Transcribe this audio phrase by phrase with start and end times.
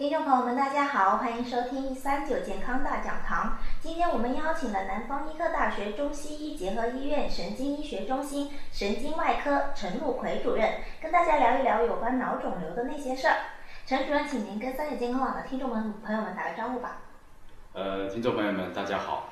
[0.00, 3.58] 听众朋友们，大家好，欢迎收听三九健康大讲堂。
[3.82, 10.72] 今天我们邀请了南方医科大学中西医结合医院神经医学中心神经外科陈路奎主任，
[11.02, 13.36] 跟大家聊一聊有关脑肿瘤的那些事儿。
[13.84, 16.96] 陈主任，请您跟三九健康网的听众们朋友们打个招呼吧。
[17.74, 19.28] 呃，听众朋友们，大家好。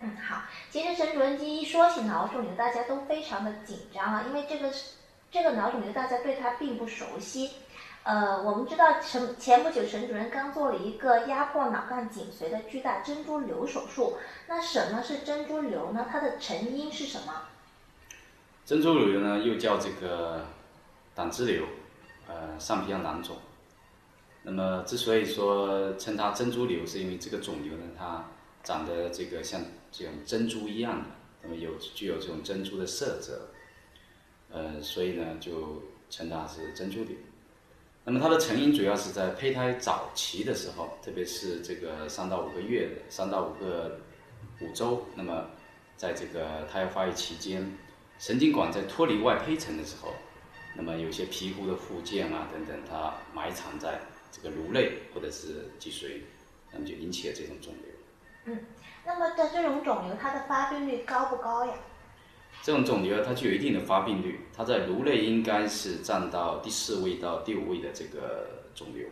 [0.00, 0.42] 嗯，好。
[0.68, 4.96] 其实陈主任一说起脑肿瘤，大家都非常的紧张啊，因为这个是
[5.30, 7.52] 这个脑肿瘤大家对它并不熟悉。
[8.04, 14.14] 呃，我们知道陈前不久陈主任刚做了一个压迫脑干颈髓的巨大珍珠瘤手术。
[14.48, 16.06] 那什么是珍珠瘤呢？
[16.10, 17.42] 它的成因是什么？
[18.66, 20.46] 珍珠瘤呢，又叫这个
[21.14, 21.64] 胆汁瘤，
[22.26, 23.36] 呃，上皮样囊肿。
[24.42, 28.24] 那么之所以说称它珍珠瘤，是因为这个肿瘤呢，它
[28.64, 29.60] 长得这个像
[29.92, 31.06] 这种珍珠一样的，
[31.42, 33.50] 那么有具有这种珍珠的色泽，
[34.50, 37.16] 呃，所以呢就称它是珍珠瘤。
[38.04, 44.00] 那么它的成因主要是在胚胎早期的时候，特别是这个三到五个月的三到五个
[44.60, 45.46] 五周，那么
[45.96, 47.78] 在这个胎儿发育期间，
[48.18, 50.12] 神经管在脱离外胚层的时候，
[50.74, 54.00] 那么有些皮肤的附件啊等等，它埋藏在
[54.32, 56.22] 这个颅内或者是脊髓，
[56.72, 57.92] 那么就引起了这种肿瘤。
[58.46, 58.58] 嗯，
[59.04, 61.74] 那么在这种肿瘤它的发病率高不高呀？
[62.62, 69.04] 这种肿瘤它具有一定的发病率，它在颅内应该是占到第四位到第五位的这个肿瘤，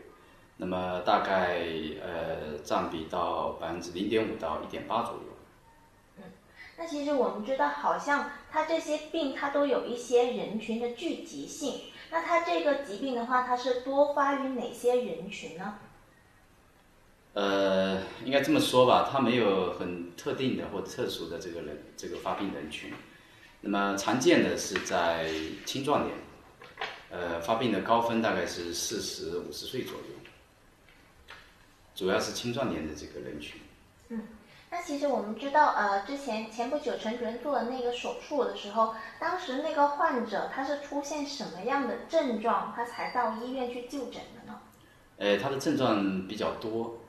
[0.57, 1.59] 那么大概
[2.01, 5.23] 呃占比到百分之零点五到一点八左右。
[6.19, 6.23] 嗯，
[6.79, 11.81] 那其实我们知道，好像它这些病它都有一些人群的聚集性，
[12.13, 15.75] 那它这个疾病的话，它是多发于哪些人群呢？
[17.33, 22.93] 呃，应该这么说吧，它没有很特定的或特殊的这个人这个发病人群。
[23.63, 25.31] 那么常见的是在
[25.67, 26.17] 青壮年，
[27.11, 31.35] 呃，发病的高峰大概是四十五十岁左右，
[31.95, 33.61] 主要是青壮年的这个人群。
[34.09, 34.23] 嗯，
[34.71, 44.59] 那其实我们知道，呃，之前前不久陈主任做的那个手术的时候，当时那个患者他是出现什么样的症状，他才到医院去就诊的呢？
[45.19, 47.01] 呃，他的症状比较多，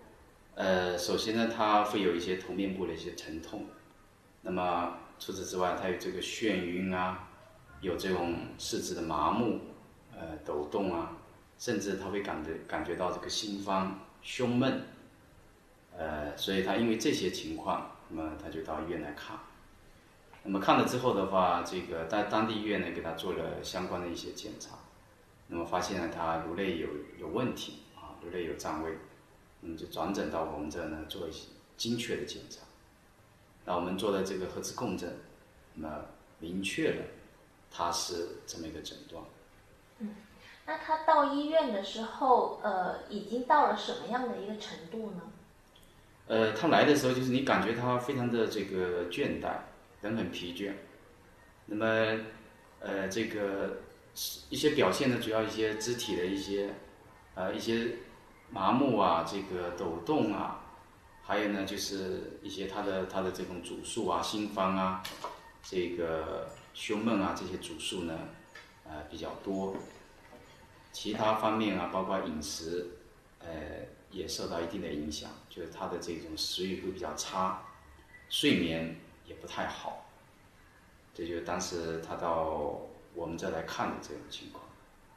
[0.56, 3.68] 呃，首先呢，他会有一些头面部的一些疼痛，
[4.42, 4.98] 那么。
[5.22, 7.30] 除此之外，他有这个眩晕啊，
[7.80, 9.60] 有这种四肢的麻木、
[10.12, 11.16] 呃抖动啊，
[11.60, 14.82] 甚至他会感觉感觉到这个心慌、胸闷，
[15.96, 19.38] 呃，所以他因为这些情况，那么他就到医院来看。
[20.44, 24.72] 那么看了之后的话，这个在当地医院呢给他做了相关的一些检查，
[25.50, 26.88] 那么发现了他颅内有
[27.20, 28.98] 有问题啊，颅内有占位，
[29.60, 32.62] 那么，就转诊到我们这呢做一些精确的检查。
[33.66, 35.18] 那我们做的这个核磁共振，
[35.76, 36.06] 那么
[36.40, 37.06] 明确了，
[37.70, 39.24] 它是这么一个诊断。
[40.00, 40.16] 嗯，
[40.66, 45.22] 那他到医院的时候，呃，已经到了什么样的一个程度呢？
[46.28, 49.58] 呃，他来的时候就是你感觉他非常的这个倦怠，
[50.02, 50.74] 人很疲倦。
[51.68, 52.20] 那么，
[52.80, 53.78] 呃，这个
[54.50, 56.74] 一些表现呢，主要一些肢体的一些，
[57.36, 57.98] 呃，一些
[58.50, 60.61] 麻木啊，这个抖动啊。
[61.24, 65.04] 还有呢，就是一些他的他的这种主诉啊，心慌啊，
[65.64, 68.18] 这个胸闷啊，这些主诉呢，
[68.86, 69.76] 呃比较多。
[70.92, 72.98] 其他方面啊，包括饮食，
[73.40, 73.48] 呃
[74.12, 77.64] 也受到一定的影响，就是他的这种食欲会比较差，
[78.28, 80.10] 睡眠也不太好。
[81.14, 82.82] 这就是当时他到
[83.14, 84.64] 我们这来看的这种情况。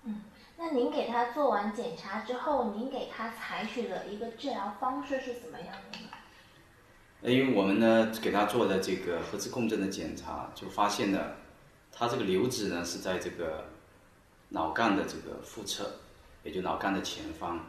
[0.04, 0.20] 嗯。
[0.66, 6.08] 那您给他做完检查之后，您给他采取的一个治疗方式是怎么样的呢？
[7.20, 11.36] 因为我们呢给他做的这个核磁共振的检查，就发现了
[11.92, 13.66] 他这个瘤子呢是在这个
[14.48, 15.97] 脑干的这个腹侧，
[16.42, 17.60] 也就脑干的前方，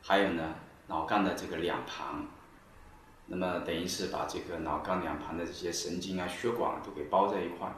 [0.00, 0.54] 还有呢
[0.86, 2.24] 脑干的这个两旁，
[3.26, 7.68] 那么等于是把这个脑干两旁的这些神经啊、血管都给包在一块。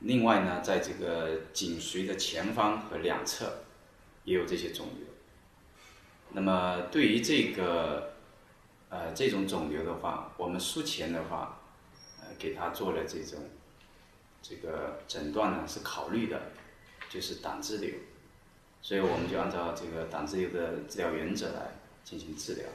[0.00, 3.64] 另外呢，在这个颈髓的前方和两侧
[4.24, 5.06] 也有这些肿瘤。
[6.32, 8.12] 那么对于这个
[8.90, 11.58] 呃这种肿瘤的话，我们术前的话，
[12.20, 13.48] 呃给他做了这种
[14.42, 16.50] 这个诊断呢，是考虑的
[17.08, 17.94] 就是胆汁瘤，
[18.82, 21.72] 所以我们就按照这个胆汁瘤的治疗原则来
[22.04, 22.66] 进行治疗。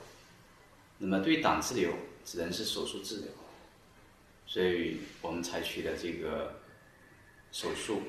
[0.97, 1.91] 那么对于胆汁瘤，
[2.25, 3.27] 只能是手术治疗，
[4.47, 6.58] 所以我们采取的这个。
[7.51, 8.01] 手术，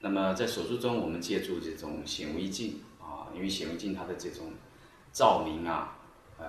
[0.00, 4.52] 那么在手术中，我们借助这种显微镜啊，因为显微镜它的这种
[5.12, 5.96] 照明啊，
[6.38, 6.46] 呃，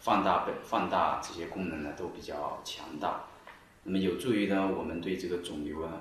[0.00, 3.24] 放大、放大这些功能呢都比较强大，
[3.82, 5.92] 那么有助于呢我们对这个肿瘤啊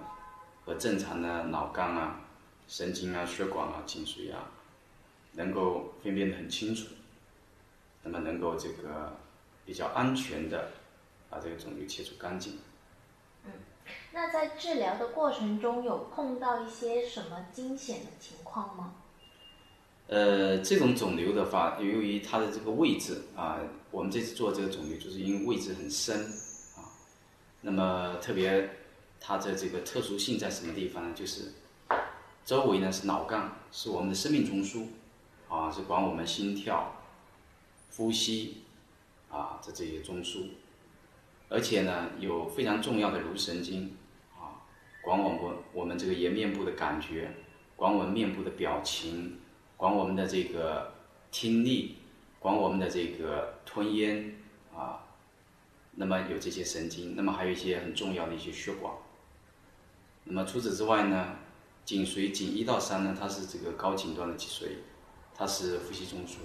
[0.64, 2.22] 和正常的脑干啊、
[2.68, 4.52] 神经啊、血管啊、颈髓啊，
[5.34, 6.88] 能够分辨得很清楚，
[8.04, 9.18] 那么能够这个
[9.66, 10.72] 比较安全的
[11.30, 12.60] 把这个肿瘤切除干净。
[14.12, 18.96] 那在治疗的过程中有碰到一些什么惊险的情况吗？
[20.08, 23.60] 呃，这种肿瘤的话，由于它的这个位置啊，
[23.92, 26.32] 我们这次做这个肿瘤，就是因为位置很深
[26.78, 26.88] 啊。
[27.62, 28.70] 那么特别
[29.20, 31.14] 它的这个特殊性在什么地方呢？
[31.14, 31.52] 就是
[32.46, 34.86] 周围呢是脑干，是我们的生命中枢
[35.50, 36.96] 啊，是管我们心跳、
[37.98, 38.64] 呼吸
[39.30, 40.48] 啊的这些中枢，
[41.50, 43.96] 而且呢有非常重要的颅神经
[44.36, 44.64] 啊，
[45.02, 47.32] 管我们我们这个颜面部的感觉，
[47.76, 49.40] 管我们面部的表情。
[49.78, 50.92] 管我们的这个
[51.30, 51.98] 听力，
[52.40, 54.34] 管我们的这个吞咽
[54.76, 55.06] 啊，
[55.92, 58.92] 那么有这些神经，那么还有一些很重要的一些血管。
[60.24, 61.36] 那么除此之外呢，
[61.86, 64.70] 颈髓颈一到三呢，它是这个高颈端的脊髓，
[65.36, 66.38] 它是呼吸中枢，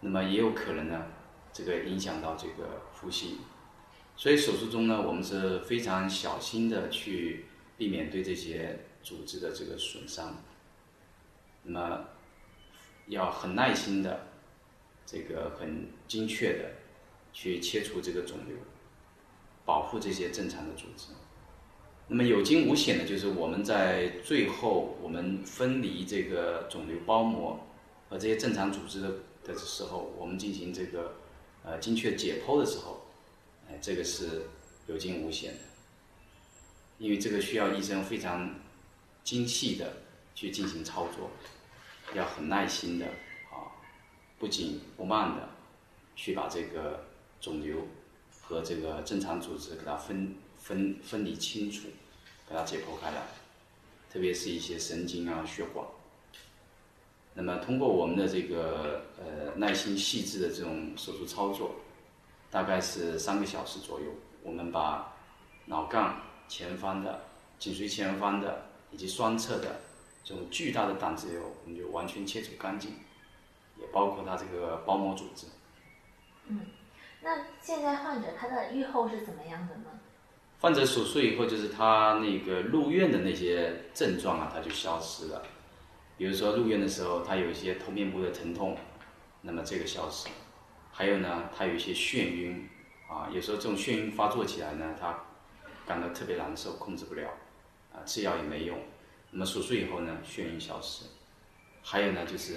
[0.00, 1.06] 那么也有可能呢，
[1.52, 3.38] 这个影响到这个呼吸。
[4.16, 7.46] 所以手术中呢，我们是非常小心的去
[7.76, 10.42] 避免对这些组织的这个损伤。
[11.62, 12.04] 那么。
[13.08, 14.26] 要很耐心的，
[15.06, 16.72] 这个很精确的
[17.32, 18.56] 去切除这个肿瘤，
[19.64, 21.12] 保护这些正常的组织。
[22.08, 27.64] 那么有惊无险的就是我们在最后我们分离这个肿瘤包膜
[28.10, 29.12] 和这些正常组织的
[29.44, 31.14] 的时候，我们进行这个
[31.62, 33.05] 呃精确解剖的时候，
[33.68, 34.42] 哎，这个是
[34.86, 35.60] 有惊无险的，
[36.98, 38.54] 因为这个需要医生非常
[39.24, 39.92] 精细的
[40.34, 41.30] 去进行操作。
[42.14, 43.06] 要很耐心的
[43.50, 43.74] 啊，
[44.38, 45.48] 不紧不慢的
[46.14, 47.04] 去把这个
[47.40, 47.88] 肿瘤
[48.40, 51.88] 和这个正常组织给它分分分离清楚，
[52.48, 53.26] 给它解剖开来，
[54.08, 55.84] 特别是一些神经啊血管。
[57.34, 61.74] 那么通过我们的这个呃耐心细致的这种手术操作，
[62.50, 64.06] 大概是三个小时左右，
[64.42, 65.12] 我们把
[65.66, 66.16] 脑干
[66.48, 67.20] 前方的、
[67.58, 69.80] 颈椎前方的以及双侧的。
[70.28, 72.90] 这种巨大的胆汁瘤，我们就完全切除干净，
[73.78, 75.46] 也包括它这个包膜组织。
[76.48, 76.62] 嗯，
[77.20, 79.84] 那现在患者他的预后是怎么样的呢？
[80.60, 85.40] 患者手术以后，就是他那个入院的那些症状啊，他就消失了。
[86.18, 88.76] 比如说入院的时候，他有一些头面部的疼痛，
[89.42, 90.28] 那么这个消失。
[90.98, 92.66] 还有呢，他有一些眩晕，
[93.06, 95.24] 啊，有时候这种眩晕发作起来呢，他
[95.84, 97.28] 感到特别难受，控制不了，
[97.92, 98.78] 啊，吃药也没用。
[99.30, 101.04] 那么手术以后呢，眩晕消失。
[101.82, 102.54] 还有呢，就是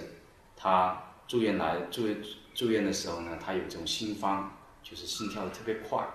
[0.56, 2.24] 他住院来住院
[2.56, 6.08] 住院的时候呢，他有这种心慌，就是心跳的特别快，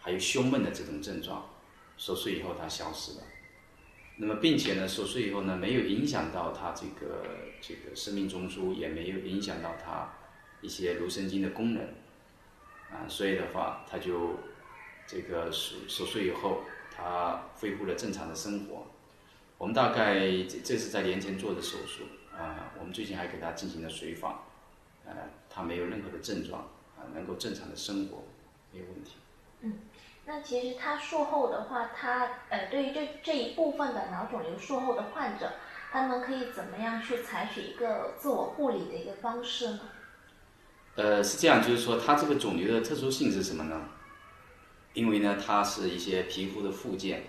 [0.00, 1.50] 还有胸闷的这种症状。
[1.98, 3.22] 手术以后他消失了。
[4.16, 7.26] 那么并且呢，手术以后呢，没有影响到他这个
[7.60, 10.14] 这个生命中枢，也没有影响到他
[10.60, 11.82] 一些颅神经的功能。
[12.90, 14.38] 啊，所以的话，他就
[15.06, 18.86] 这个手手术以后，他恢复了正常的生活。
[19.58, 24.42] 我们大概这这是在年前做的手术啊，我们最近还给他进行了随访，
[25.04, 25.12] 呃，
[25.50, 26.62] 他没有任何的症状
[26.96, 28.24] 啊，能够正常的生活，
[28.72, 29.16] 没有问题。
[29.60, 29.80] 嗯，
[30.24, 35.52] 那其实他术后的话，他呃，对于这这一部分的脑肿瘤术后的患者，
[35.92, 39.80] 他们可以怎么样去采取一个自我护理的一个方式呢？
[40.98, 43.88] 呃，是这样，就是说它这个肿瘤的特殊性是什么呢？
[44.94, 47.22] 因为呢，它是一些皮肤的附件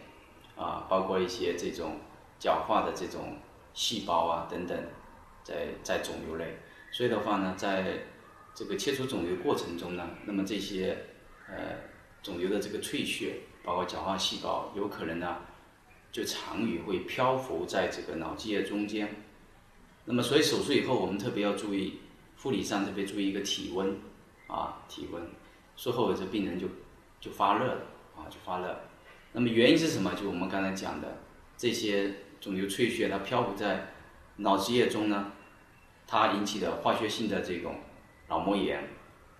[0.58, 2.00] 啊，包括一些这种。
[2.40, 3.36] 角化的这种
[3.74, 4.74] 细胞啊等等，
[5.44, 6.58] 在在肿瘤内，
[6.90, 8.06] 所以的话呢，在
[8.56, 10.98] 这个切除肿瘤过程中呢，那么这些
[11.50, 11.76] 呃
[12.24, 15.36] 肿瘤的这个脆血，包括角化细胞，有可能呢
[16.14, 19.14] 就残余会漂浮在这个脑积液中间。
[20.06, 22.00] 那么所以手术以后，我们特别要注意
[22.42, 23.98] 护理上特别注意一个体温
[24.48, 25.22] 啊体温，
[25.76, 26.68] 术后这病人就
[27.20, 27.82] 就发热了
[28.16, 28.80] 啊就发热。
[29.34, 30.14] 那么原因是什么？
[30.16, 31.18] 就我们刚才讲的
[31.58, 32.14] 这些。
[32.42, 33.88] 肿瘤脆血它漂浮在
[34.38, 35.34] 脑积液中呢，
[36.08, 37.76] 它引起的化学性的这种
[38.30, 38.82] 脑膜炎，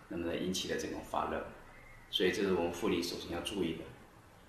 [0.10, 1.42] 那么呢引起的这种发热，
[2.12, 3.86] 所以这是我们护理首先要注意的。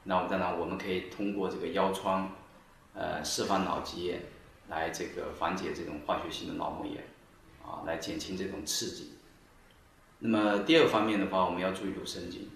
[0.02, 2.32] 那当然我们可以通过这个腰窗，
[2.92, 4.20] 呃，释放脑积液，
[4.68, 7.04] 来这个缓解这种化学性的脑膜炎，
[7.70, 9.12] 啊，来减轻这种刺激。
[10.18, 12.48] 那么第二方面的话，我们要注意颅神经。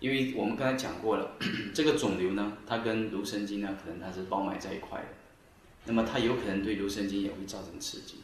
[0.00, 1.36] 因为我们刚才讲过了，
[1.72, 5.08] 这个肿瘤呢，它跟颅神经呢，可能它是包埋在一块的，
[5.86, 8.16] 那么它有可能对颅神经也会造成刺激，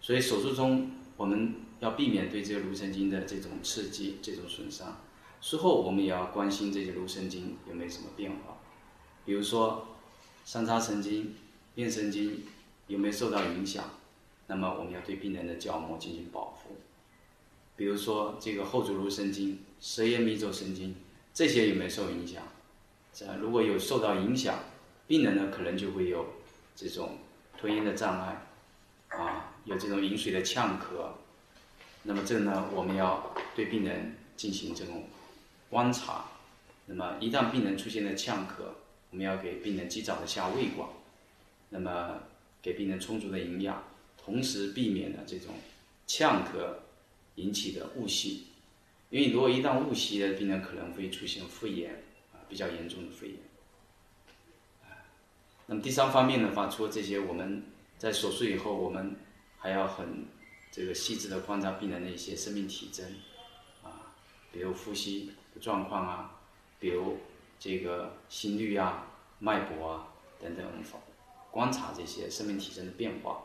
[0.00, 5.00] 所以手术中我们要避免对这个颅神经的这种刺激、这种损伤。
[5.40, 8.58] 术后我们也要关心这些颅神经有没有什么变化，
[9.24, 9.86] 比如说
[10.44, 11.34] 三叉神经、
[11.76, 12.42] 链神经
[12.88, 13.84] 有没有受到影响，
[14.48, 16.76] 那么我们要对病人的角膜进行保护。
[17.76, 20.96] 比如说这个后主颅神经、舌咽迷走神经，
[21.32, 22.42] 这些有没有受影响？
[23.12, 24.58] 这如果有受到影响，
[25.06, 26.26] 病人呢可能就会有
[26.74, 27.18] 这种
[27.56, 28.46] 吞咽的障碍，
[29.08, 31.10] 啊，有这种饮水的呛咳。
[32.02, 35.04] 那么这呢，我们要对病人进行这种
[35.70, 36.24] 观察。
[36.86, 38.62] 那么一旦病人出现了呛咳，
[39.10, 40.88] 我们要给病人及早的下胃管，
[41.68, 42.20] 那么
[42.62, 43.82] 给病人充足的营养，
[44.28, 45.54] 同时避免了这种
[46.06, 46.74] 呛咳
[47.36, 48.44] 引起的误吸。
[49.08, 51.94] 因为如果一旦误吸的病人可能会出现肺炎
[52.34, 53.38] 啊，比较严重的肺炎。
[55.64, 57.62] 那么第三方面的话，除了这些，我们
[57.96, 59.16] 在手术以后，我们
[59.56, 60.26] 还要很
[60.70, 63.06] 这个细致的观察病人的一些生命体征，
[63.82, 64.12] 啊，
[64.52, 66.38] 比如呼吸状况啊，
[66.78, 67.16] 比如
[67.58, 69.06] 这个心率啊、
[69.38, 70.08] 脉搏啊
[70.38, 70.84] 等等，我们
[71.50, 73.42] 观察这些生命体征的变化。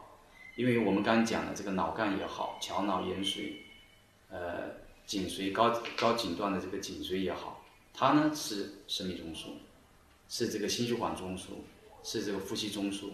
[0.55, 3.53] 因为我们刚刚讲的这个脑干也好，桥脑延髓，
[4.29, 4.72] 呃，
[5.05, 9.53] 颈髓高高颈段的这个颈髓也好，它呢是生命中枢，
[10.29, 11.50] 是这个心血管中枢。
[12.05, 13.12] 是这个呼吸中枢，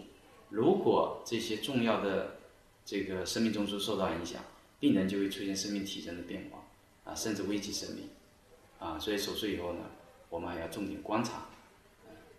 [0.48, 2.38] 如果这些重要的
[2.84, 4.42] 这个生命中枢受到影响，
[4.80, 6.64] 病人就会出现生命体征的变化，
[7.04, 8.08] 啊，甚至危及生命，
[8.80, 9.82] 啊，所以手术以后呢，
[10.28, 11.46] 我们还要重点观察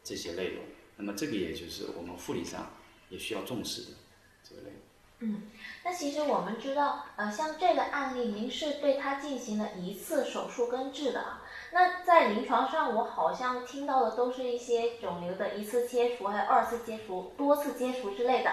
[0.03, 0.65] 这些内容。
[0.97, 2.73] 那么这个也就是我们护理上
[3.07, 3.97] 也需要重视的
[4.43, 4.79] 这个内容。
[5.23, 5.43] 嗯，
[5.83, 11.43] 那其实我们知道，呃，像这个案例，您是对他进行了一次手术根治的啊。
[11.73, 18.51] 那在临床上，我好像听到的都是一些肿瘤的一次切除，还有二次切除、多次切除之类的。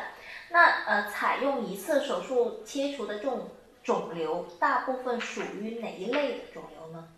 [0.51, 3.49] 那呃，采用一次手术切除的这种
[3.83, 7.09] 肿瘤，大部分属于哪一类的肿瘤呢？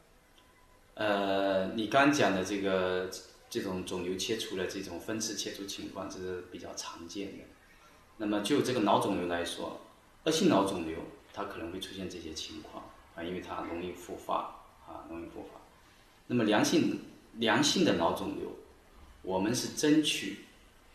[0.95, 3.11] 呃，你刚讲的这个
[3.49, 7.45] 这种肿瘤切除的这种分次切除情况，这是比较常见的。
[8.23, 9.81] 那么就这个脑肿瘤来说，
[10.25, 10.99] 恶性脑肿瘤
[11.33, 12.85] 它可能会出现这些情况
[13.15, 15.59] 啊，因为它容易复发啊，容易复发。
[16.27, 17.01] 那么良性
[17.39, 18.55] 良性的脑肿瘤，
[19.23, 20.41] 我们是争取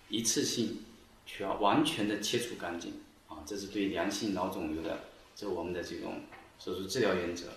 [0.08, 0.84] 一次性
[1.26, 2.94] 全完全的切除干净
[3.28, 5.06] 啊，这是对良性脑肿瘤的
[5.36, 6.22] 这我们的这种
[6.60, 7.48] 手术治疗原则。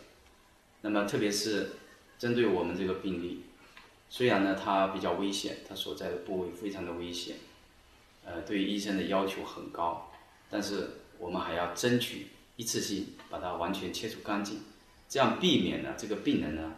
[0.81, 1.73] 那么特别是
[2.19, 3.43] 针对我们这个病例，
[4.09, 7.37] 虽然呢它比较危险，它所在的部位非常的危险，
[8.29, 10.11] 呃，对医生的要求很高，
[10.51, 14.61] 但是我们还要争取一次性把它完全切除干净，
[15.09, 16.75] 这样避免了这个病人呢。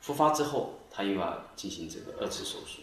[0.00, 2.82] 复发之后，他又要进行这个二次手术，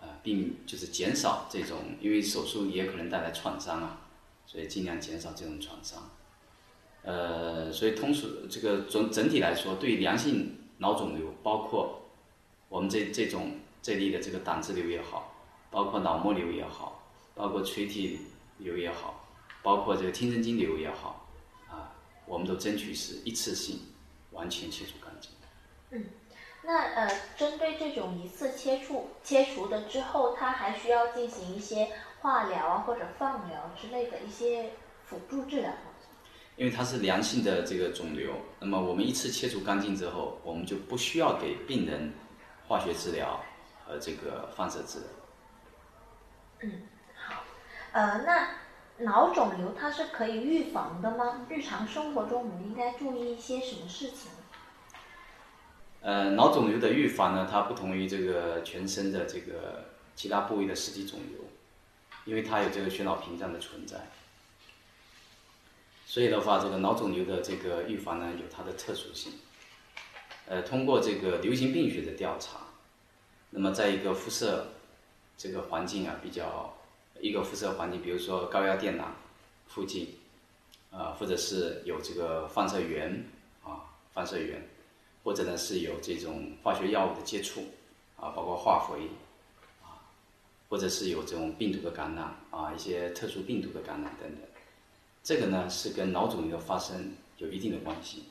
[0.00, 4.00] 啊，并就是减少这种，因为手术也可能带来创伤啊，
[4.46, 6.10] 所以尽量减少这种创伤。
[7.02, 12.08] 呃，所以通俗这个总整体来说，对良性脑肿瘤，包括
[12.68, 15.34] 我们这这种这里的这个胆汁瘤也好，
[15.70, 16.97] 包括脑膜瘤也好，
[17.38, 18.18] 包括垂体
[18.58, 19.24] 瘤也好，
[19.62, 21.26] 包括这个听神经瘤也好，
[21.68, 21.94] 啊，
[22.26, 23.80] 我们都争取是一次性
[24.32, 25.30] 完全切除干净。
[25.90, 26.04] 嗯。
[26.64, 31.88] 那呃，针对这种一次切除切除的之后，它还需要进行一些
[32.20, 34.72] 化疗啊或者放疗之类的一些
[35.06, 35.78] 辅助治疗吗？
[36.56, 42.12] 因为它是良性的这个肿瘤，那么我们一次切除干净之后，我们就不需要给病人
[42.66, 43.40] 化学治疗
[43.86, 45.08] 和这个放射治疗。
[46.62, 46.87] 嗯，好，
[47.92, 48.50] 呃，那
[49.04, 51.46] 脑肿瘤它是可以预防的吗？
[51.48, 54.30] 日常生活中我们应该注意一些什么事情？
[56.00, 61.40] 呃，脑肿瘤的预防呢，它不同于这个全身的这个其他部位的实体肿瘤，
[62.24, 63.96] 因为它有这个血脑屏障的存在，
[66.06, 69.32] 所以的话，这个脑肿瘤的这个预防呢，有它的特殊性。
[70.46, 72.58] 呃，通过这个流行病学的调查，
[73.50, 74.68] 那么在一个辐射
[75.36, 76.74] 这个环境啊，比较
[77.20, 79.04] 一个辐射环境，比如说高压电缆
[79.66, 80.14] 附近，
[80.90, 83.24] 啊，或者是有这个放射源
[83.64, 84.68] 啊，放射源。
[85.24, 87.60] 或者呢是有这种化学药物的接触，
[88.16, 89.08] 啊，包括化肥，
[89.82, 90.00] 啊，
[90.70, 94.40] 或者是有这种病毒的感染，啊，一些特殊病毒的感染等等，
[95.22, 98.24] 这个呢是跟脑肿瘤的发生有一定的关系，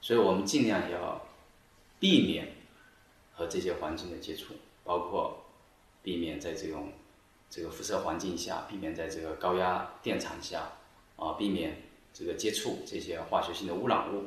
[0.00, 1.20] 所以我们尽量要
[1.98, 2.54] 避免
[3.34, 5.44] 和这些环境的接触，包括
[6.02, 6.90] 避免在这种
[7.50, 10.72] 这个辐射环境下，避免在这个高压电场下，
[11.16, 11.82] 啊，避免
[12.14, 14.24] 这个接触这些化学性的污染物。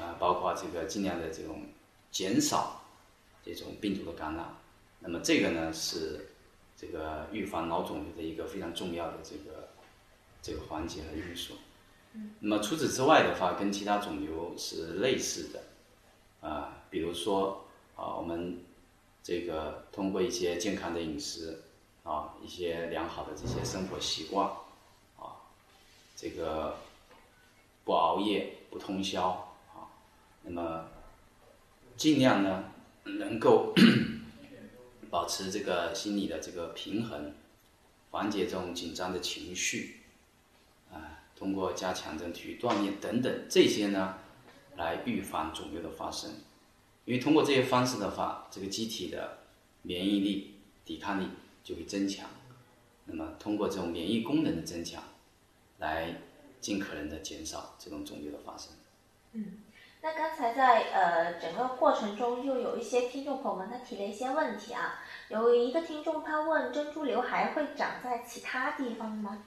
[0.00, 1.66] 啊，包括这个尽量的这种
[2.10, 2.80] 减少
[3.44, 4.56] 这种病毒的感染，
[5.00, 6.30] 那么这个呢是
[6.78, 9.68] 这个预防脑肿瘤的一个非常重要的这个
[10.40, 11.54] 这个环节和因素。
[12.40, 15.62] 那么除此之外的话，跟其他肿瘤是类似的，
[16.40, 18.64] 啊，比如说啊，我们
[19.22, 21.62] 这个通过一些健康的饮食
[22.02, 24.46] 啊，一些良好的这些生活习惯
[25.16, 25.38] 啊，
[26.16, 26.76] 这个
[27.84, 29.86] 不熬夜、不通宵啊，
[30.42, 30.86] 那么
[31.96, 32.64] 尽量呢
[33.04, 33.72] 能够
[35.10, 37.34] 保持这个心理的这个平衡，
[38.10, 40.00] 缓解这种紧张的情绪，
[40.90, 44.18] 啊，通过加强这体育锻炼等等这些呢，
[44.76, 46.30] 来预防肿瘤的发生。
[47.04, 49.38] 因为通过这些方式的话，这个机体的
[49.82, 51.28] 免疫力、抵抗力
[51.62, 52.28] 就会增强。
[53.04, 55.02] 那么通过这种免疫功能的增强，
[55.78, 56.14] 来
[56.60, 58.72] 尽可能的减少这种肿瘤的发生。
[59.32, 59.58] 嗯，
[60.00, 65.00] 那刚才在呃整个过程中，又有一些听众朋友们他提了一些问题啊。
[65.28, 69.44] 有一个听众他问：珍珠瘤还会长在其他地方吗？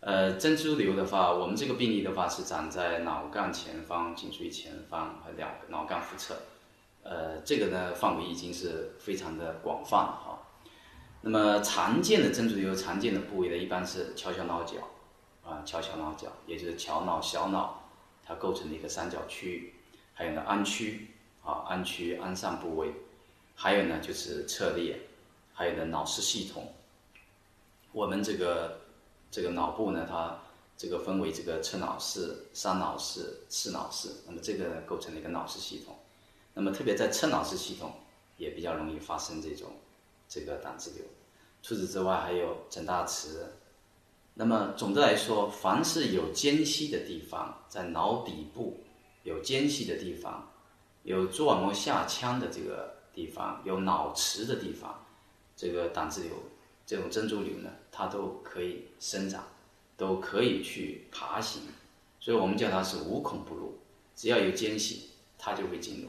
[0.00, 6.36] 呃，珍珠瘤的话，我们这个病例的话是长在脑干前方、颈椎前方和两个脑干腹侧。
[7.02, 10.29] 呃，这个呢范围已经是非常的广泛了哈。
[11.22, 14.76] 那么常见的珍珠瘤，常见的部位呢，一般是桥小脑角，
[15.44, 17.90] 啊，桥小脑角，也就是桥脑、小脑，
[18.24, 19.74] 它构成的一个三角区。
[20.14, 21.08] 还有呢，鞍区，
[21.42, 22.92] 啊，鞍区鞍上部位，
[23.54, 25.00] 还有呢就是侧裂，
[25.52, 26.72] 还有呢脑室系统。
[27.92, 28.80] 我们这个
[29.30, 30.38] 这个脑部呢，它
[30.76, 35.98] 这个分为这个侧脑室、上脑室、次脑室，那么这个呢构成了一个脑室系统。
[36.54, 37.92] 那么特别在侧脑室系统
[38.36, 39.68] 也比较容易发生这种
[40.30, 41.04] 这个胆汁瘤。
[41.60, 43.44] 除此之外，还有枕大池。
[44.34, 48.82] 那么总的来说，凡是有间隙的地方，在脑底部
[49.24, 50.50] 有间隙的地方，
[51.02, 55.04] 有蛛网膜下腔的这个地方，有脑池的地方，
[55.54, 56.30] 这个胆汁瘤
[56.86, 59.44] 这种珍珠瘤呢，它都可以生长，
[59.96, 61.62] 都可以去爬行。
[62.18, 63.78] 所以我们叫它是无孔不入，
[64.14, 66.08] 只要有间隙，它就会进入。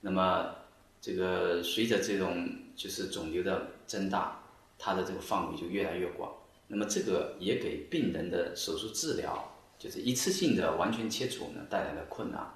[0.00, 0.54] 那么，
[1.00, 4.42] 这个随着这种就是肿瘤的增大，
[4.78, 6.32] 它的这个范围就越来越广。
[6.66, 12.54] 那么这个也给病人的手术治疗，就是一次性的完全切除呢带来了困难。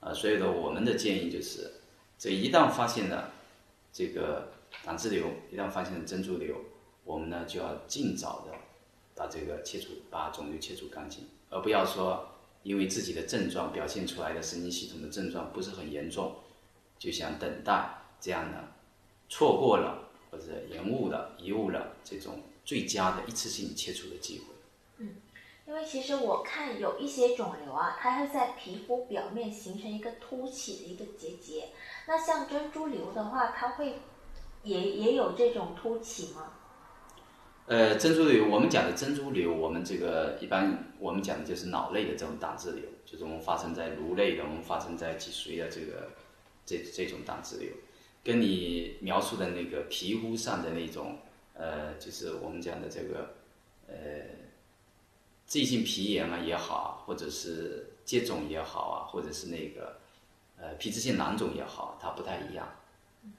[0.00, 1.70] 啊，所以呢，我们的建议就是，
[2.18, 3.30] 这一旦发现了
[3.92, 4.52] 这个
[4.84, 6.56] 胆汁瘤，一旦发现了珍珠瘤，
[7.04, 8.52] 我们呢就要尽早的
[9.14, 12.28] 把这个切除，把肿瘤切除干净，而不要说
[12.64, 16.34] 因为自己的症状表现出来的神经系统的症状不是很严重。
[16.98, 18.71] 就想等待这样的
[19.32, 24.44] 错过了或者延误了、遗误了这种最佳的一次性切除的机会。
[24.98, 25.14] 嗯，
[25.66, 31.68] 因为其实我看有一些肿瘤啊，它会在皮肤表面形成一个凸起的一个结节。
[32.06, 34.00] 那像珍珠瘤的话，它会
[34.64, 36.52] 也也有这种凸起吗？
[37.64, 46.10] 呃，珍珠瘤，我们讲的珍珠瘤，我们这个一般我们讲的就是脑内的这种胆汁瘤，就是我们发生在颅内的，我们发生在脊髓的这个。
[46.64, 47.72] 这这种胆汁瘤，
[48.24, 51.18] 跟你描述的那个皮肤上的那种，
[51.54, 53.34] 呃，就是我们讲的这个，
[53.88, 53.94] 呃，
[55.52, 59.98] 异性皮炎啊也好，或者是疖肿也好啊，或者是那个，
[60.56, 62.68] 呃，皮脂性囊肿也好，它不太一样。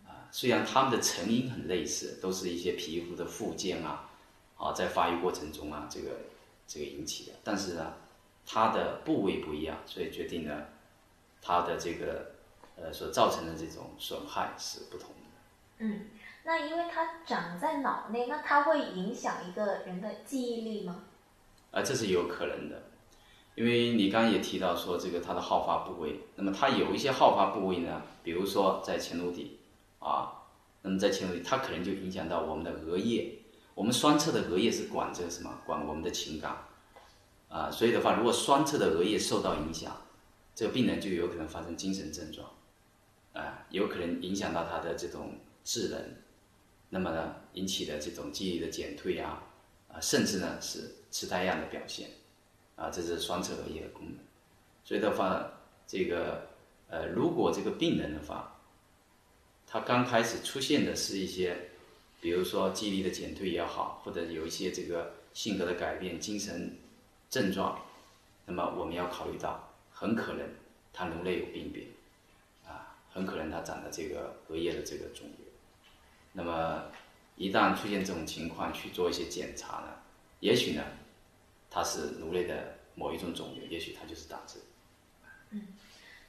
[0.05, 4.11] 啊，虽然它们的成因很类似，都是一些皮肤的附件啊，
[4.57, 6.09] 啊，在发育过程中啊，这个
[6.67, 7.93] 这个引起的，但是呢，
[8.45, 10.67] 它的部位不一样，所以决定了
[11.41, 12.32] 它的这个。
[12.75, 15.15] 呃，所造成的这种损害是不同的。
[15.79, 16.07] 嗯，
[16.43, 21.03] 那因为它长在脑内，那它会影响一个人的记忆力吗？
[21.71, 22.83] 啊，这是有可能的，
[23.55, 29.59] 因为你刚刚也提到说这个它的好发部位，那么它有一些好发部位呢，比如说在前颅底
[29.99, 30.43] 啊，
[30.81, 33.39] 那么在前颅底，它可能就影响到我们的额叶。
[33.75, 35.49] 我们双侧的额叶是管这个什么？
[35.65, 36.55] 管我们的情感
[37.49, 39.91] 啊，所以的话，如果双侧的额叶受到影响，
[40.53, 42.47] 这个病人就有可能发生精神症状。
[43.33, 45.99] 啊，有可能影响到他的这种智能，
[46.89, 49.43] 那么呢，引起的这种记忆的减退啊，
[49.91, 52.09] 啊，甚至呢是痴呆样的表现，
[52.75, 54.15] 啊，这是双侧额叶的功能。
[54.85, 55.51] 所以的话，
[55.87, 56.47] 这个
[56.89, 58.59] 呃，如果这个病人的话，
[59.65, 61.69] 他刚开始出现的是一些，
[62.21, 66.77] 比如说记忆力的减退也好，或者有一些这个性格的改变、精神
[67.31, 67.79] 症状，
[68.45, 70.47] 那么我们要考虑到，很可能
[70.91, 71.87] 他颅内有病变。
[73.13, 75.47] 很可能它长的这个额叶的这个肿瘤，
[76.31, 76.85] 那么
[77.35, 79.89] 一旦出现这种情况，去做一些检查呢，
[80.39, 80.83] 也许呢，
[81.69, 84.59] 它是颅内的某一种肿瘤，也许它就是胆汁。
[85.51, 85.67] 嗯，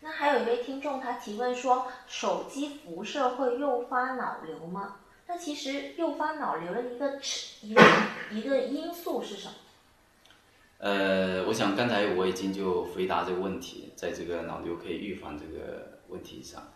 [0.00, 4.96] 那还有一位听众他提问说，手机辐射会诱发脑瘤吗？
[5.26, 7.18] 那其实诱发脑瘤的一个
[7.62, 7.82] 一个
[8.30, 9.54] 一个因素是什么？
[10.76, 16.73] 呃，我想刚才我已经就回答这个问题，在这个脑瘤可以预防这个问题上。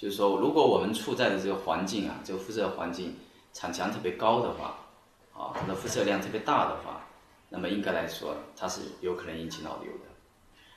[0.00, 3.16] 就是说，如果我们处在的这个环境啊，这个辐射环境
[3.52, 4.78] 场强特别高的话，
[5.34, 7.06] 啊，它的辐射量特别大的话，
[7.50, 10.04] 那么应该来说，它是有可能引起脑瘤的。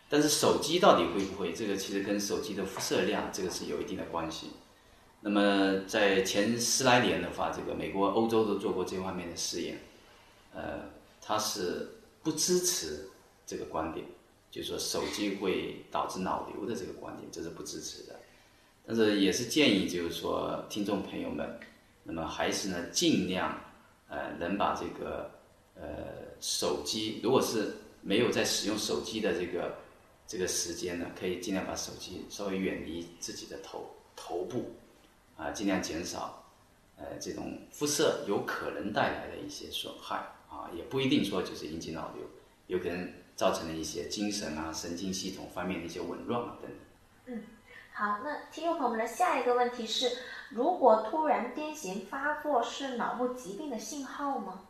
[0.10, 1.54] 但是手机到底会不会？
[1.54, 4.48] 这个其实跟手机的辐射量这个是有一定的关系。
[5.22, 9.80] 那么在前十来年的话，这个美国、欧洲都做过这方面的试验，
[10.54, 10.82] 呃，
[11.22, 13.08] 它是不支持
[13.48, 14.06] 这个观点，
[14.52, 18.20] 就是说手机会导致脑瘤的这个观点，这是不支持的。
[18.86, 21.60] 但是也是建议，就是说听众朋友们，
[22.04, 23.60] 那么还是呢尽量
[24.08, 25.32] 呃能把这个
[25.76, 25.84] 呃
[26.40, 29.76] 手机，如果是没有在使用手机的这个
[30.28, 34.72] 这个时间呢，可以尽量把手机稍微远离自己的头头部。
[35.36, 36.46] 啊，尽量减少，
[36.96, 40.18] 呃，这种辐射有可能带来的一些损害
[40.48, 42.24] 啊，也不一定说就是引起脑瘤，
[42.68, 46.80] 有可能造成了一些精神啊、神经系统方面的一些紊乱啊等等。
[47.26, 47.44] 嗯，
[48.04, 50.12] 好，那听众朋友们的下一个问题是：
[50.50, 54.64] 如果突然癫痫发作，是脑部疾病的信号吗？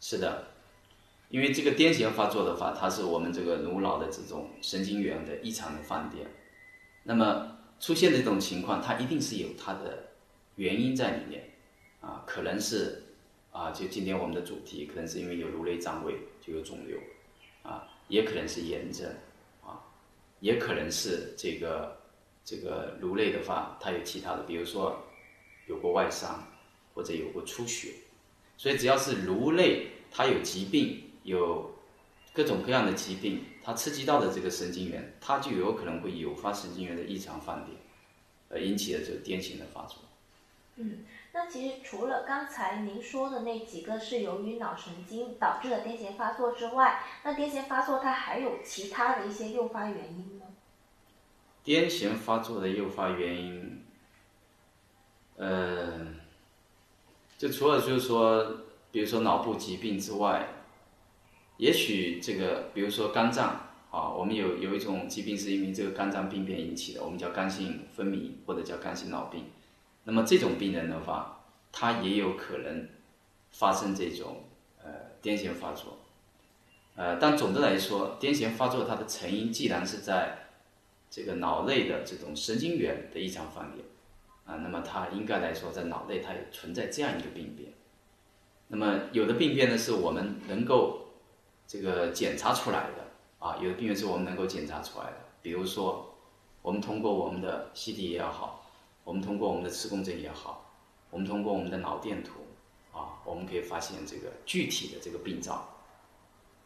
[0.00, 0.46] 是的，
[1.28, 6.26] 因为这个癫痫发作的话，它是我们这个颅脑的这种神经元的异常的放电，
[7.02, 7.58] 那么。
[7.78, 10.10] 出现这种情况，它一定是有它的
[10.54, 11.50] 原因在里面，
[12.00, 13.02] 啊，可能是
[13.50, 16.96] 啊，就今天我们的主题，可能是因为有颅内脏位就有肿瘤，
[17.64, 19.12] 啊，也可能是炎症，
[19.66, 19.82] 啊，
[20.38, 22.01] 也可能是这个
[22.44, 25.02] 这个颅内的话，它有其他的，比如说
[25.66, 26.46] 有过外伤
[26.94, 27.92] 或者有过出血，
[28.56, 31.74] 所以只要是颅内它有疾病，有
[32.32, 33.44] 各种各样的疾病。
[33.64, 37.76] 它刺激到的这个神经元，它就有可能会诱发神经元的异常放电，
[38.48, 39.98] 而，引起的这个癫痫的发作。
[40.74, 50.41] 嗯，那其实除了刚才您说的那几个是由于脑神经导致的癫痫发作之外，那癫痫发作它还有其他的一些诱发原因吗？
[51.64, 53.84] 癫痫发作的诱发原因，
[55.36, 56.06] 呃，
[57.38, 58.44] 就除了就是说，
[58.90, 60.48] 比如说脑部疾病之外。
[61.58, 69.44] 也许这个，比如说肝脏啊，我们有有一种疾病是因为这个肝脏病变引起的，我们叫肝性分泌或者叫肝性脑病。
[70.02, 72.88] 那么这种病人的话，他也有可能
[73.50, 74.44] 发生这种
[74.82, 74.90] 呃
[75.22, 75.98] 癫痫发作。
[76.96, 80.51] 呃，但总的来说，癫痫发作它的成因既然是在
[81.12, 83.84] 这个脑内的这种神经元的异常放电
[84.46, 87.74] 啊，那么它应该来说在脑内它也存在这样一个病变。
[88.68, 91.08] 那么有的病变呢，是我们能够
[91.68, 93.04] 这个检查出来的
[93.38, 95.16] 啊，有的病变是我们能够检查出来的。
[95.42, 96.14] 比如说，
[96.62, 98.64] 我们通过我们的 CT 也好，
[99.04, 100.72] 我们通过我们的磁共振也好，
[101.10, 102.46] 我们通过我们的脑电图
[102.90, 105.68] 啊，我们可以发现这个具体的这个病灶，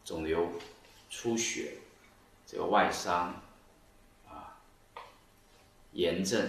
[0.05, 0.47] 肿瘤、
[1.09, 1.73] 出血、
[2.45, 3.41] 这个外伤、
[5.97, 6.39] 炎症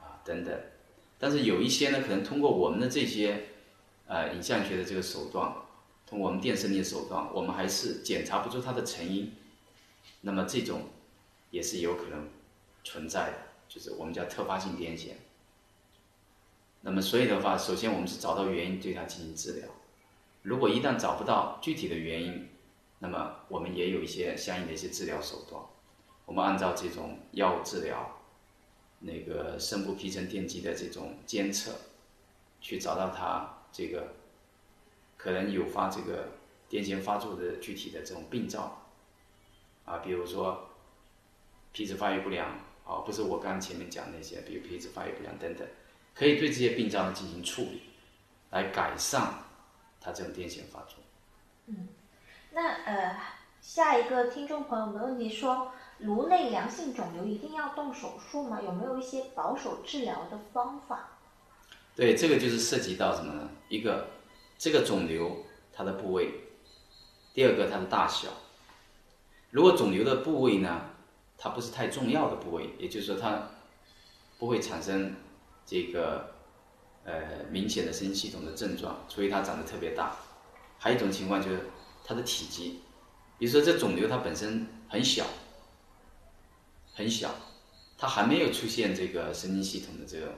[0.00, 0.52] 啊等等。
[1.18, 3.44] 但是有一些呢，可能通过我们的这些
[4.06, 5.54] 呃影像学的这个手段。
[6.04, 9.32] 通过我们电生理的手段，我们还是检查不出它的成因，
[10.20, 10.82] 那么这种
[11.50, 12.28] 也是有可能
[12.84, 15.12] 存在的，就是我们叫特发性癫痫。
[16.82, 19.68] 那么所以的话，首先我们是找到原因，对它进行治疗。
[20.42, 22.46] 如果一旦找不到具体的原因，
[22.98, 25.62] 那么我们也有一些相应的一些治疗手段。
[26.26, 28.20] 我们按照这种药物治疗，
[29.02, 31.72] 那个深部皮层电极的这种监测，
[32.60, 34.14] 去找到它这个。
[35.14, 36.32] 可能诱发这个
[36.68, 38.88] 癫痫发作的具体的这种病灶，
[39.84, 40.68] 啊，比如说
[41.70, 42.48] 皮质发育不良，
[42.84, 45.64] 啊，不是我刚前面讲那些，比如皮质发育不良等等，
[46.12, 47.82] 可以对这些病灶呢进行处理，
[48.50, 49.32] 来改善
[50.00, 50.98] 它这种癫痫发作。
[51.66, 51.86] 嗯，
[52.50, 53.16] 那呃，
[53.62, 55.70] 下一个听众朋友的问题说，
[56.00, 58.60] 颅内良性肿瘤一定要动手术吗？
[58.60, 61.10] 有没有一些保守治疗的方法？
[61.94, 63.48] 对，这个就是涉及到什么呢？
[63.68, 64.08] 一个。
[64.58, 66.32] 这个肿瘤它的部位，
[67.34, 68.28] 第二个它的大小。
[69.50, 70.82] 如果肿瘤的部位呢，
[71.36, 73.42] 它不是太重要的部位，也就是说它
[74.38, 75.16] 不会产生
[75.66, 76.32] 这个
[77.02, 80.14] 呃明显的神经系统的症状，所以它长得特别大。
[80.78, 81.68] 还有一种情况就是
[82.04, 82.82] 它的体积，
[83.42, 85.26] 比如说这肿瘤它本身很小，
[86.94, 87.34] 很小，
[87.98, 90.32] 它还没有出现这个神经系统的这个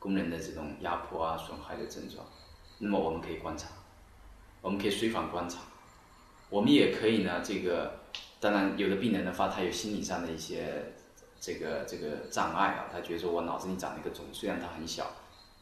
[0.00, 2.26] 功能的这种压迫啊损害的症状。
[2.78, 3.68] 那么我们可以观察，
[4.60, 5.60] 我们可以随访观察，
[6.50, 7.40] 我们也可以呢。
[7.44, 8.00] 这个
[8.40, 10.94] 当然，有的病人的话，他有心理上的一些
[11.40, 15.12] 这个这个障碍啊，他觉得说我脑子里长了一个肿，虽然它很小，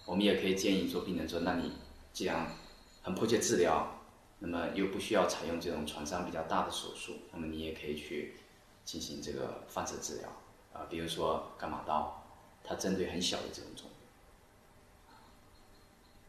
[0.06, 1.72] 我们也可以建议说病人说，那你
[2.14, 2.46] 既然
[3.02, 3.99] 很迫切治疗，
[4.40, 8.35] 那么又不需要采用这种创伤比较大的手术，那么你也可以去
[8.85, 10.29] 进行这个放射治疗
[10.72, 12.24] 啊，比如说伽马刀，
[12.64, 13.90] 它针对很小的这种肿瘤。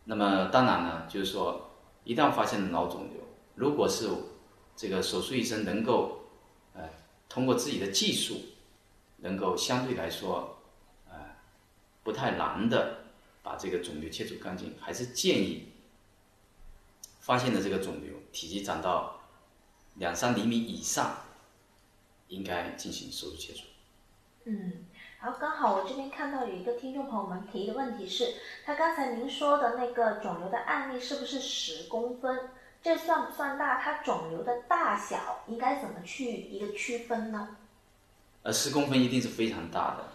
[0.04, 1.72] 那么当然呢，就是说，
[2.04, 3.24] 一旦发现脑肿瘤，
[3.56, 4.10] 如果是
[4.76, 6.26] 这个手术医生能够
[6.74, 6.90] 呃
[7.30, 8.42] 通过自己的技术，
[9.18, 10.58] 能够相对来说
[11.08, 11.16] 呃
[12.04, 13.06] 不太难的
[13.42, 15.71] 把这个肿瘤切除干净，还是建议
[17.22, 19.22] 发现的这个肿瘤体积长到
[19.96, 21.16] 两三厘米以上，
[22.28, 23.62] 应该进行手术切除。
[24.44, 24.86] 嗯。
[25.22, 28.34] 然后刚好我这边看到有一个听众朋友们提的问题是，
[28.66, 32.50] 他刚才您说的那个肿瘤的案例是不是十公分？
[32.82, 33.80] 这算不算大？
[33.80, 37.56] 它肿瘤的大小应该怎么去一个区分呢？
[38.42, 40.06] 呃，十公分一定是非常大的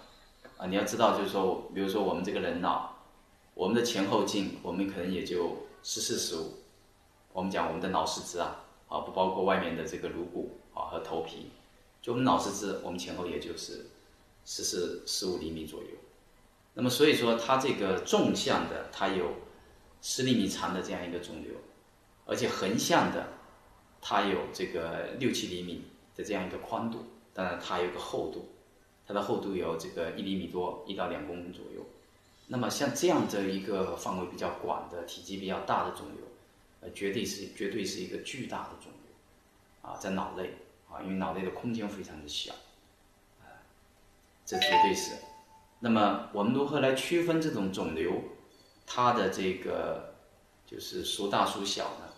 [0.57, 0.66] 啊！
[0.66, 2.97] 你要知道，就是说，比如说我们这个人脑，
[3.55, 6.55] 我们的前后径，我们可能也就十四十五。
[7.37, 11.51] 我们讲我们的脑实质啊，啊，不包括外面的这个颅骨啊和头皮，
[12.01, 13.85] 就我们脑实质，我们前后也就是。
[14.49, 15.88] 十四十五厘米左右，
[16.72, 19.27] 那么所以说它这个纵向的它有
[20.01, 21.53] 十厘米长的这样一个肿瘤，
[22.27, 23.27] 而且横向的
[24.01, 25.83] 它有这个六七厘米
[26.14, 28.51] 的这样一个宽度，当然它有个厚度，
[29.05, 31.85] 它的厚度有这个一厘米多，一到两公分左右。
[32.46, 36.25] 那么像这样的一个范围比较广的、体积比较大的肿瘤，
[36.81, 40.53] 呃，绝对是绝对是一个巨大的肿瘤，啊，在脑内
[40.91, 42.53] 啊，因为脑内的空间非常的小
[43.41, 43.49] 啊。
[44.45, 45.17] 这绝对是。
[45.81, 48.23] 那么我们如何来区分这种肿瘤，
[48.87, 50.15] 它的这个
[50.67, 52.09] 就是孰大孰小呢？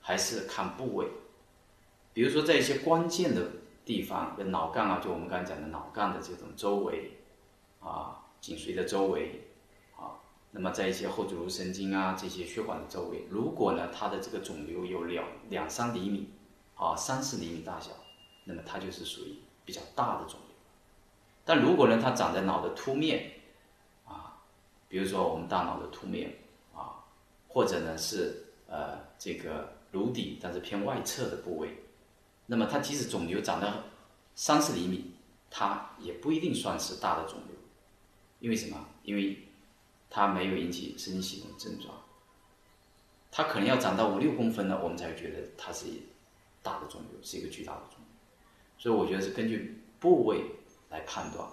[0.00, 1.06] 还是看部位。
[2.12, 3.50] 比如说在一些关键的
[3.84, 7.12] 地方，跟脑干啊，就我们刚才讲的脑干的这种周围，
[7.80, 9.51] 啊，颈髓的周围，
[10.54, 16.28] 那么在一些后主颅神经啊这些血管的周围，如果呢它的这个肿瘤有两两三厘米，
[16.74, 17.90] 啊三四厘米大小，
[18.44, 20.54] 那么它就是属于比较大的肿瘤。
[21.42, 23.32] 但如果呢，它长在脑的凸面，
[24.04, 24.38] 啊，
[24.88, 26.36] 比如说我们大脑的凸面，
[26.74, 27.02] 啊，
[27.48, 31.82] 或者呢是呃这个颅底，但是偏外侧的部位，
[32.44, 33.72] 那么它即使肿瘤长到
[34.34, 35.14] 三四厘米，
[35.50, 37.56] 它也不一定算是大的肿瘤，
[38.38, 38.86] 因为什么？
[39.02, 39.36] 因为
[40.12, 41.94] 它没有引起神经系统症状，
[43.30, 45.86] 它可能要长到五六公分呢，我们才觉得它是
[46.62, 48.06] 大的肿瘤，是一个巨大的肿瘤。
[48.78, 50.44] 所以我觉得是根据部位。
[50.92, 51.48] 来判断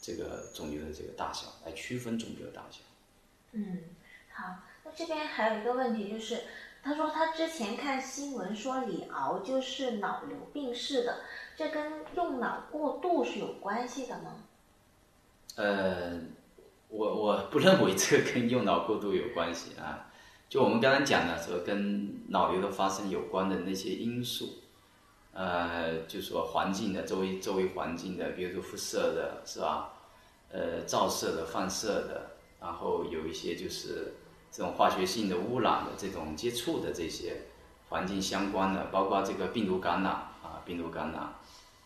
[0.00, 2.78] 这个肿瘤的这个大小，来区分肿瘤的大小。
[3.50, 3.82] 嗯，
[4.32, 6.44] 好，那这边还有一个问题就是，
[6.80, 11.24] 他说他之前看新闻说李敖就是脑瘤病逝的，
[11.56, 14.44] 这跟用脑过度是有关系的吗？
[15.56, 16.20] 呃，
[16.90, 20.10] 我我不认为这个跟用脑过度有关系啊，
[20.48, 24.58] 就我们刚才讲的说跟脑瘤的发生有关的那些因素。
[25.32, 29.92] 呃，就说环境的周围周围环境的，比如说辐射的，是吧？
[30.50, 34.14] 呃，照射的、放射的，然后有一些就是
[34.50, 37.42] 这种化学性的污染的这种接触的这些
[37.88, 41.32] 环境相关的，包括这个病毒感染啊、病毒感染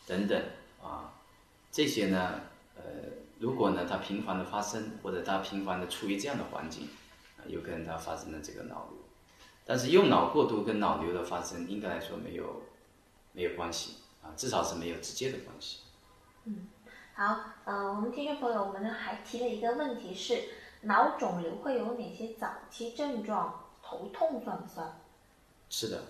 [0.06, 0.42] 等等
[0.82, 1.12] 啊，
[1.70, 2.40] 这些呢，
[2.76, 2.82] 呃，
[3.44, 6.88] 如果呢它频繁的发生，或者它频繁的处于这样的环境，
[7.36, 8.98] 啊，有可能它发生了这个脑瘤。
[9.66, 12.62] 但是用脑过度跟脑瘤的发生，应该来说没有。
[13.36, 15.80] 没有关系啊，至少是没有直接的关系。
[16.44, 16.68] 嗯，
[17.16, 20.40] 好，呃，我们听众朋友我们呢还提了一个问题是，
[20.82, 23.64] 脑肿瘤会有哪些早期症状？
[23.82, 25.00] 头痛算不算？
[25.68, 26.00] 是的，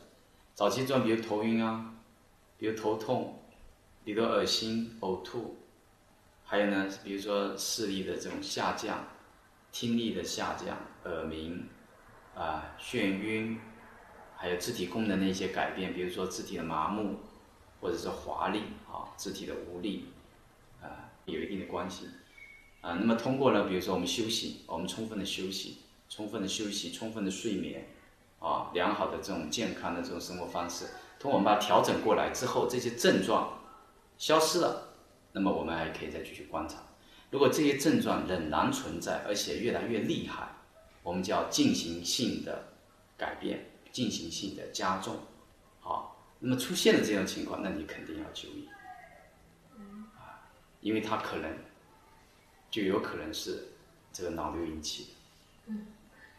[0.55, 1.94] 早期症状比如头晕啊，
[2.59, 3.38] 比如头痛，
[4.05, 5.57] 比如恶心、呕吐，
[6.55, 9.05] 还有呢，比如说视力的这种下降，
[9.73, 11.69] 听力的下降，耳鸣，
[12.33, 13.59] 啊，眩晕。
[14.37, 17.17] 还有肢体功能的一些改变，比如说肢体的麻木，
[17.81, 20.11] 或者是乏力啊，肢体的无力，
[20.81, 22.07] 啊，有一定的关系，
[22.83, 27.88] 啊，那么通过呢，比如说我们休息，我们充分的休息，充分的休息，充分的睡眠，
[28.38, 30.85] 啊，良好的这种健康的这种生活方式，
[31.19, 33.59] 通过我们把它调整过来之后，这些症状
[34.19, 34.94] 消失了，
[35.35, 36.79] 那么我们还可以再继续观察。
[37.31, 40.49] 如果这些症状仍然存在，而且越来越厉害，
[41.03, 42.73] 我们叫进行性的
[43.18, 43.70] 改变。
[43.94, 45.16] 进行性的加重，
[45.79, 48.68] 好，那么出现了这种情况，那你肯定要就医，
[50.18, 51.49] 啊，因为它可能
[52.73, 53.68] 就有可能是
[54.12, 55.05] 这个脑瘤引起
[55.68, 55.73] 的。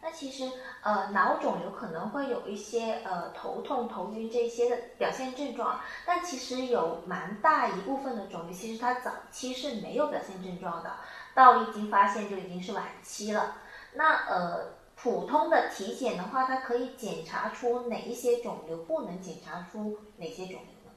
[0.06, 0.48] 那其实
[0.82, 10.92] 呃，脑肿瘤可能会有一些呃头痛、头晕这些的表现症状，但其实有蛮大一部分的肿瘤，其实它早期是没有表现症状的，
[11.34, 13.56] 到已经发现就已经是晚期了。
[13.94, 14.76] 那呃。
[14.98, 20.90] 普通的体检的话，它可以检查出哪一些肿瘤，不能检查出哪些肿瘤呢？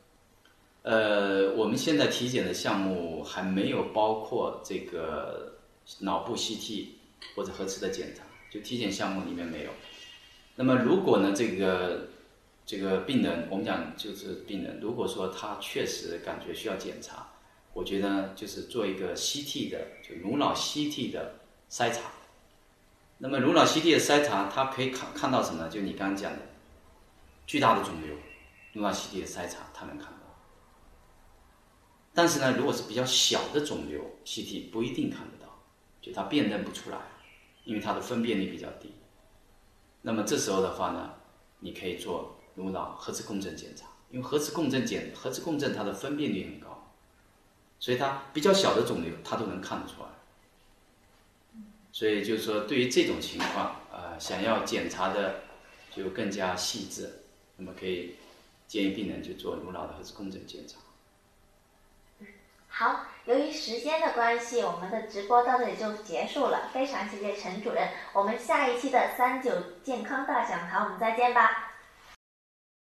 [0.83, 5.57] 呃，我们现在体检的项目还没有包括这个
[5.99, 6.87] 脑部 CT
[7.35, 9.71] 或者核磁的检查，就体检项目里面没有。
[10.55, 12.09] 那么如果呢，这个
[12.65, 17.29] 这个病人，我们讲就是病人，如果说他确实感觉需要检查，
[17.73, 22.11] 我觉得就是做一个 CT 的，就颅脑 CT 的筛查。
[23.19, 25.67] 那么颅脑 CT 的筛查，它可以看看到什么？
[25.69, 26.39] 就你刚刚讲的，
[27.45, 28.15] 巨大的肿瘤，
[28.73, 30.17] 颅脑 CT 的筛查它能看到。
[32.13, 35.63] 但是呢，如果是比较小的肿瘤，CT 不一定看得到，
[36.01, 36.97] 就它辨认不出来，
[37.69, 38.91] 因为它的分辨率比较低。
[40.01, 41.13] 那么这时候的话呢，
[41.59, 46.91] 你可以做颅脑核磁共振检查，因为核磁共振检核磁共振它的分辨率很高，
[47.79, 50.09] 所以它比较小的肿瘤它都能看得出来。
[51.91, 55.41] 所以就是说，对于这种情况，呃，想要检查的
[55.95, 57.21] 就更加细致，
[57.57, 58.15] 那么可以
[58.67, 60.79] 建议病人去做颅脑的核磁共振检查。
[62.69, 66.69] 好，由于时间的关系，我们的直播到这里就结束了。
[66.71, 69.51] 非常谢谢陈主任，我们下一期的三九
[69.83, 71.68] 健康大讲堂，我们再见吧。